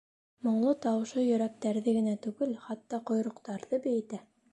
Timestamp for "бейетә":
3.85-4.21